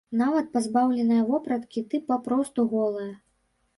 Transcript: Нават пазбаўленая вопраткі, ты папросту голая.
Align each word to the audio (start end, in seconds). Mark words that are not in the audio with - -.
Нават 0.19 0.47
пазбаўленая 0.55 1.21
вопраткі, 1.31 1.85
ты 1.91 1.95
папросту 2.11 2.61
голая. 2.73 3.11